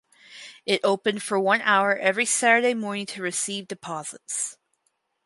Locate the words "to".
3.05-3.21